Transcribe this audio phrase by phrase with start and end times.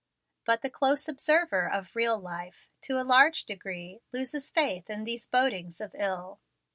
[0.45, 5.27] But the close observer of real life, to a large degree, loses faith in these
[5.27, 6.39] bodings of ill.